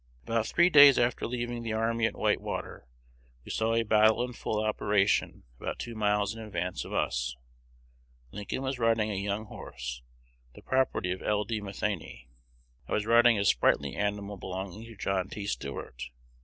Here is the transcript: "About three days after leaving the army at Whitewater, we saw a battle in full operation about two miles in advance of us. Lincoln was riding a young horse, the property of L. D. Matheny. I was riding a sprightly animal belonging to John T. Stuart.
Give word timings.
"About 0.23 0.47
three 0.47 0.71
days 0.71 0.97
after 0.97 1.27
leaving 1.27 1.61
the 1.61 1.73
army 1.73 2.07
at 2.07 2.15
Whitewater, 2.17 2.87
we 3.45 3.51
saw 3.51 3.75
a 3.75 3.83
battle 3.83 4.23
in 4.23 4.33
full 4.33 4.59
operation 4.65 5.43
about 5.59 5.77
two 5.77 5.93
miles 5.93 6.33
in 6.33 6.41
advance 6.41 6.83
of 6.83 6.91
us. 6.91 7.35
Lincoln 8.31 8.63
was 8.63 8.79
riding 8.79 9.11
a 9.11 9.13
young 9.13 9.45
horse, 9.45 10.01
the 10.55 10.63
property 10.63 11.11
of 11.11 11.21
L. 11.21 11.43
D. 11.43 11.61
Matheny. 11.61 12.29
I 12.87 12.93
was 12.93 13.05
riding 13.05 13.37
a 13.37 13.45
sprightly 13.45 13.93
animal 13.95 14.37
belonging 14.37 14.85
to 14.85 14.95
John 14.95 15.29
T. 15.29 15.45
Stuart. 15.45 16.09